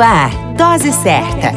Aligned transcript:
Ar, 0.00 0.30
Dose 0.56 0.92
Certa. 0.92 1.52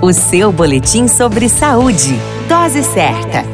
O 0.00 0.12
seu 0.12 0.52
boletim 0.52 1.08
sobre 1.08 1.48
saúde. 1.48 2.14
Dose 2.48 2.84
Certa. 2.84 3.44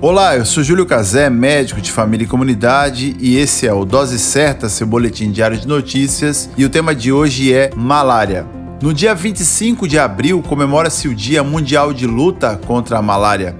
Olá, 0.00 0.36
eu 0.36 0.44
sou 0.44 0.62
Júlio 0.62 0.86
Cazé, 0.86 1.28
médico 1.28 1.80
de 1.80 1.90
família 1.90 2.24
e 2.24 2.28
comunidade, 2.28 3.16
e 3.18 3.36
esse 3.36 3.66
é 3.66 3.72
o 3.72 3.84
Dose 3.84 4.18
Certa, 4.20 4.68
seu 4.68 4.86
boletim 4.86 5.32
diário 5.32 5.58
de 5.58 5.66
notícias, 5.66 6.48
e 6.56 6.64
o 6.64 6.70
tema 6.70 6.94
de 6.94 7.10
hoje 7.10 7.52
é 7.52 7.72
malária. 7.74 8.46
No 8.80 8.94
dia 8.94 9.12
25 9.12 9.88
de 9.88 9.98
abril 9.98 10.40
comemora-se 10.40 11.08
o 11.08 11.14
Dia 11.14 11.42
Mundial 11.42 11.92
de 11.92 12.06
Luta 12.06 12.60
contra 12.64 12.98
a 12.98 13.02
Malária. 13.02 13.56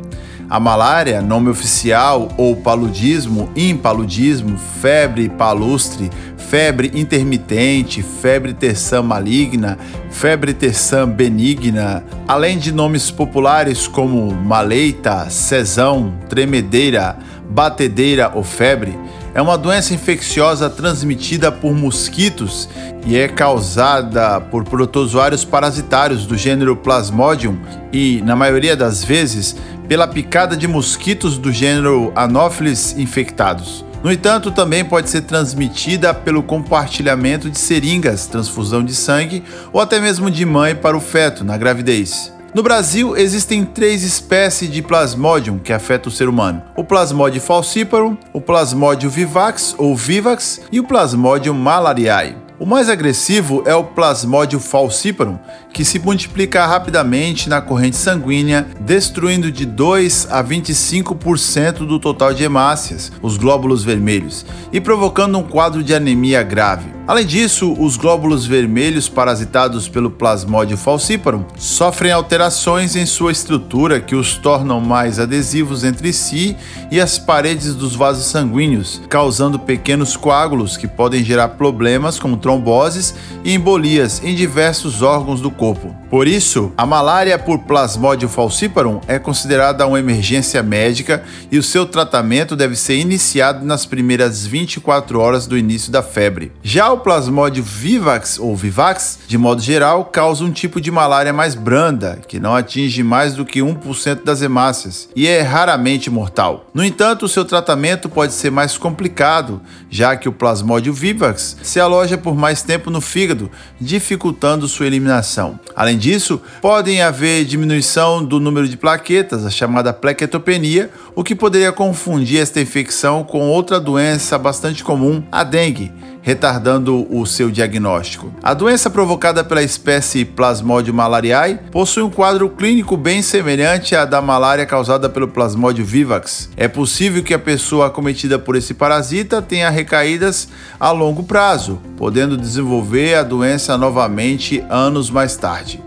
A 0.52 0.60
malária, 0.60 1.22
nome 1.22 1.48
oficial 1.48 2.28
ou 2.36 2.54
paludismo, 2.54 3.48
impaludismo, 3.56 4.58
febre 4.58 5.30
palustre, 5.30 6.10
febre 6.52 6.90
intermitente, 6.94 8.02
febre 8.02 8.52
terçã 8.52 9.00
maligna, 9.00 9.78
febre 10.10 10.52
terçã 10.52 11.08
benigna, 11.08 12.04
além 12.28 12.58
de 12.58 12.70
nomes 12.70 13.10
populares 13.10 13.88
como 13.88 14.30
maleita, 14.34 15.30
cesão, 15.30 16.12
tremedeira, 16.28 17.16
batedeira 17.48 18.30
ou 18.34 18.44
febre, 18.44 18.98
é 19.34 19.40
uma 19.40 19.56
doença 19.56 19.94
infecciosa 19.94 20.68
transmitida 20.68 21.50
por 21.50 21.72
mosquitos 21.72 22.68
e 23.06 23.16
é 23.16 23.28
causada 23.28 24.38
por 24.38 24.62
protozoários 24.62 25.46
parasitários 25.46 26.26
do 26.26 26.36
gênero 26.36 26.76
Plasmodium 26.76 27.56
e, 27.90 28.20
na 28.26 28.36
maioria 28.36 28.76
das 28.76 29.02
vezes, 29.02 29.56
pela 29.88 30.06
picada 30.06 30.54
de 30.54 30.68
mosquitos 30.68 31.38
do 31.38 31.50
gênero 31.50 32.12
Anopheles 32.14 32.94
infectados. 32.98 33.90
No 34.02 34.10
entanto, 34.10 34.50
também 34.50 34.84
pode 34.84 35.08
ser 35.08 35.22
transmitida 35.22 36.12
pelo 36.12 36.42
compartilhamento 36.42 37.48
de 37.48 37.58
seringas, 37.58 38.26
transfusão 38.26 38.84
de 38.84 38.94
sangue 38.94 39.44
ou 39.72 39.80
até 39.80 40.00
mesmo 40.00 40.28
de 40.28 40.44
mãe 40.44 40.74
para 40.74 40.96
o 40.96 41.00
feto 41.00 41.44
na 41.44 41.56
gravidez. 41.56 42.32
No 42.52 42.62
Brasil, 42.62 43.16
existem 43.16 43.64
três 43.64 44.02
espécies 44.02 44.68
de 44.70 44.82
Plasmodium 44.82 45.58
que 45.58 45.72
afetam 45.72 46.10
o 46.10 46.14
ser 46.14 46.28
humano: 46.28 46.62
o 46.76 46.84
Plasmodium 46.84 47.40
falciparum, 47.40 48.16
o 48.32 48.40
Plasmodium 48.40 49.08
vivax 49.08 49.74
ou 49.78 49.96
vivax 49.96 50.60
e 50.70 50.80
o 50.80 50.84
Plasmodium 50.84 51.54
malariae. 51.54 52.41
O 52.62 52.64
mais 52.64 52.88
agressivo 52.88 53.64
é 53.66 53.74
o 53.74 53.82
Plasmodium 53.82 54.60
falciparum, 54.60 55.36
que 55.72 55.84
se 55.84 55.98
multiplica 55.98 56.64
rapidamente 56.64 57.48
na 57.48 57.60
corrente 57.60 57.96
sanguínea, 57.96 58.64
destruindo 58.78 59.50
de 59.50 59.66
2 59.66 60.28
a 60.30 60.44
25% 60.44 61.78
do 61.78 61.98
total 61.98 62.32
de 62.32 62.44
hemácias, 62.44 63.10
os 63.20 63.36
glóbulos 63.36 63.82
vermelhos, 63.82 64.46
e 64.72 64.80
provocando 64.80 65.36
um 65.38 65.42
quadro 65.42 65.82
de 65.82 65.92
anemia 65.92 66.44
grave. 66.44 66.88
Além 67.04 67.26
disso, 67.26 67.74
os 67.80 67.96
glóbulos 67.96 68.46
vermelhos 68.46 69.08
parasitados 69.08 69.88
pelo 69.88 70.08
Plasmodium 70.08 70.76
falciparum 70.76 71.44
sofrem 71.58 72.12
alterações 72.12 72.94
em 72.94 73.04
sua 73.04 73.32
estrutura 73.32 74.00
que 74.00 74.14
os 74.14 74.36
tornam 74.36 74.80
mais 74.80 75.18
adesivos 75.18 75.82
entre 75.82 76.12
si 76.12 76.56
e 76.92 77.00
as 77.00 77.18
paredes 77.18 77.74
dos 77.74 77.96
vasos 77.96 78.26
sanguíneos, 78.26 79.02
causando 79.08 79.58
pequenos 79.58 80.16
coágulos 80.16 80.76
que 80.76 80.86
podem 80.86 81.24
gerar 81.24 81.48
problemas 81.48 82.20
como 82.20 82.36
tromboses 82.36 83.16
e 83.42 83.52
embolias 83.52 84.22
em 84.22 84.36
diversos 84.36 85.02
órgãos 85.02 85.40
do 85.40 85.50
corpo. 85.50 85.96
Por 86.08 86.28
isso, 86.28 86.72
a 86.76 86.84
malária 86.86 87.38
por 87.38 87.60
Plasmodium 87.60 88.28
falciparum 88.28 89.00
é 89.08 89.18
considerada 89.18 89.86
uma 89.86 89.98
emergência 89.98 90.62
médica 90.62 91.24
e 91.50 91.58
o 91.58 91.62
seu 91.62 91.86
tratamento 91.86 92.54
deve 92.54 92.76
ser 92.76 92.98
iniciado 92.98 93.64
nas 93.64 93.86
primeiras 93.86 94.46
24 94.46 95.18
horas 95.18 95.46
do 95.46 95.56
início 95.58 95.90
da 95.90 96.02
febre. 96.02 96.52
Já 96.62 96.91
o 96.92 96.98
Plasmodium 96.98 97.64
vivax 97.64 98.38
ou 98.38 98.54
vivax, 98.54 99.20
de 99.26 99.38
modo 99.38 99.62
geral, 99.62 100.04
causa 100.04 100.44
um 100.44 100.50
tipo 100.50 100.80
de 100.80 100.90
malária 100.90 101.32
mais 101.32 101.54
branda, 101.54 102.20
que 102.28 102.38
não 102.38 102.54
atinge 102.54 103.02
mais 103.02 103.34
do 103.34 103.44
que 103.44 103.60
1% 103.60 104.22
das 104.22 104.42
hemácias 104.42 105.08
e 105.16 105.26
é 105.26 105.40
raramente 105.40 106.10
mortal. 106.10 106.66
No 106.74 106.84
entanto, 106.84 107.28
seu 107.28 107.44
tratamento 107.44 108.08
pode 108.08 108.32
ser 108.32 108.50
mais 108.50 108.76
complicado, 108.76 109.60
já 109.90 110.14
que 110.16 110.28
o 110.28 110.32
Plasmodium 110.32 110.92
vivax 110.92 111.56
se 111.62 111.80
aloja 111.80 112.18
por 112.18 112.34
mais 112.34 112.62
tempo 112.62 112.90
no 112.90 113.00
fígado, 113.00 113.50
dificultando 113.80 114.68
sua 114.68 114.86
eliminação. 114.86 115.58
Além 115.74 115.96
disso, 115.96 116.40
podem 116.60 117.00
haver 117.00 117.44
diminuição 117.44 118.24
do 118.24 118.38
número 118.38 118.68
de 118.68 118.76
plaquetas, 118.76 119.46
a 119.46 119.50
chamada 119.50 119.92
plequetopenia, 119.92 120.90
o 121.14 121.24
que 121.24 121.34
poderia 121.34 121.72
confundir 121.72 122.40
esta 122.40 122.60
infecção 122.60 123.24
com 123.24 123.48
outra 123.48 123.80
doença 123.80 124.38
bastante 124.38 124.84
comum, 124.84 125.22
a 125.32 125.42
dengue, 125.42 125.92
retardando 126.22 127.06
o 127.14 127.26
seu 127.26 127.50
diagnóstico. 127.50 128.32
A 128.42 128.54
doença 128.54 128.88
provocada 128.88 129.44
pela 129.44 129.62
espécie 129.62 130.24
Plasmodium 130.24 130.94
malariae 130.94 131.58
possui 131.70 132.02
um 132.02 132.10
quadro 132.10 132.48
clínico 132.48 132.96
bem 132.96 133.20
semelhante 133.20 133.94
à 133.94 134.04
da 134.04 134.22
malária 134.22 134.64
causada 134.64 135.08
pelo 135.08 135.28
Plasmodium 135.28 135.84
vivax. 135.84 136.48
É 136.56 136.68
possível 136.68 137.22
que 137.22 137.34
a 137.34 137.38
pessoa 137.38 137.88
acometida 137.88 138.38
por 138.38 138.56
esse 138.56 138.72
parasita 138.72 139.42
tenha 139.42 139.68
recaídas 139.68 140.48
a 140.78 140.92
longo 140.92 141.24
prazo, 141.24 141.80
podendo 141.96 142.36
desenvolver 142.36 143.16
a 143.16 143.22
doença 143.22 143.76
novamente 143.76 144.64
anos 144.70 145.10
mais 145.10 145.36
tarde. 145.36 145.82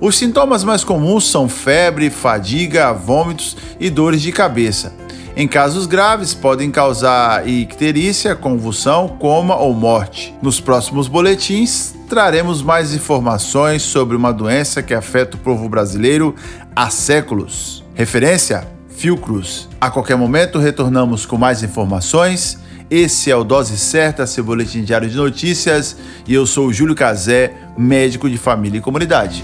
Os 0.00 0.16
sintomas 0.16 0.64
mais 0.64 0.82
comuns 0.82 1.30
são 1.30 1.48
febre, 1.48 2.10
fadiga, 2.10 2.92
vômitos 2.92 3.56
e 3.78 3.88
dores 3.88 4.20
de 4.20 4.32
cabeça. 4.32 4.92
Em 5.34 5.48
casos 5.48 5.86
graves, 5.86 6.34
podem 6.34 6.70
causar 6.70 7.48
icterícia, 7.48 8.36
convulsão, 8.36 9.08
coma 9.08 9.56
ou 9.56 9.72
morte. 9.72 10.34
Nos 10.42 10.60
próximos 10.60 11.08
boletins, 11.08 11.94
traremos 12.06 12.62
mais 12.62 12.92
informações 12.92 13.80
sobre 13.80 14.14
uma 14.14 14.30
doença 14.30 14.82
que 14.82 14.92
afeta 14.92 15.36
o 15.36 15.40
povo 15.40 15.70
brasileiro 15.70 16.34
há 16.76 16.90
séculos. 16.90 17.82
Referência: 17.94 18.68
Fiocruz. 18.90 19.68
A 19.80 19.90
qualquer 19.90 20.16
momento 20.16 20.58
retornamos 20.58 21.24
com 21.24 21.38
mais 21.38 21.62
informações. 21.62 22.58
Esse 22.90 23.30
é 23.30 23.36
o 23.36 23.42
Dose 23.42 23.78
Certa, 23.78 24.26
seu 24.26 24.44
boletim 24.44 24.84
diário 24.84 25.08
de 25.08 25.16
notícias, 25.16 25.96
e 26.28 26.34
eu 26.34 26.44
sou 26.44 26.70
Júlio 26.70 26.94
Cazé, 26.94 27.54
médico 27.74 28.28
de 28.28 28.36
família 28.36 28.76
e 28.76 28.82
comunidade. 28.82 29.42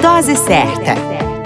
Dose 0.00 0.34
certa. 0.34 1.17